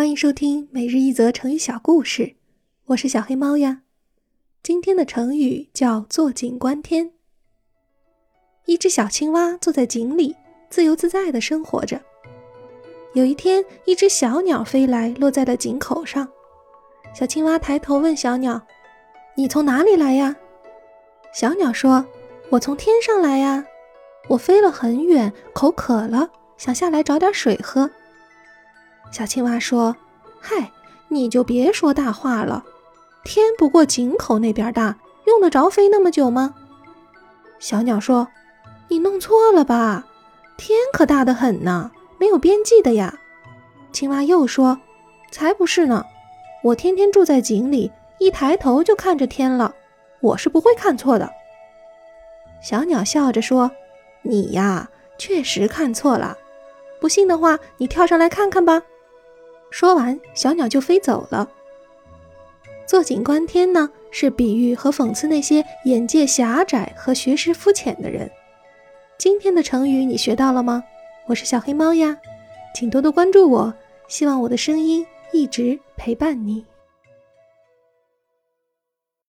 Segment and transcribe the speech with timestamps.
[0.00, 2.34] 欢迎收听每日一则成语小故事，
[2.86, 3.82] 我是小黑猫呀。
[4.62, 7.12] 今天的成语叫坐井观天。
[8.64, 10.34] 一只小青蛙坐在井里，
[10.70, 12.00] 自由自在地生活着。
[13.12, 16.26] 有一天，一只小鸟飞来，落在了井口上。
[17.14, 18.66] 小青蛙抬头问小鸟
[19.36, 20.34] ：“你从哪里来呀？”
[21.34, 22.06] 小鸟说
[22.48, 23.66] ：“我从天上来呀，
[24.28, 27.90] 我飞了很远，口渴了，想下来找点水喝。”
[29.10, 29.96] 小青蛙说
[30.40, 30.70] ：“嗨，
[31.08, 32.64] 你就别说大话了。
[33.24, 36.54] 天不过井口那边大，用得着飞那么久吗？”
[37.58, 38.28] 小鸟说
[38.88, 40.06] ：“你弄错了吧？
[40.56, 43.18] 天可大得很呢，没有边际的呀。”
[43.92, 44.80] 青蛙又说
[45.30, 46.04] ：“才不是呢，
[46.62, 49.74] 我天天住在井里，一抬头就看着天了，
[50.20, 51.30] 我是不会看错的。”
[52.62, 53.70] 小鸟笑着说
[54.22, 54.88] ：“你呀，
[55.18, 56.38] 确实看错了。
[57.00, 58.82] 不信的话，你跳上来看看吧。”
[59.70, 61.48] 说完，小鸟就飞走了。
[62.86, 68.30] 坐井观天呢，是比喻和讽刺那些眼界狭窄和学识肤浅的人。
[69.16, 70.82] 今天的成语你学到了吗？
[71.26, 72.18] 我是小黑猫呀，
[72.74, 73.72] 请多多关注我，
[74.08, 76.64] 希望我的声音一直陪伴你。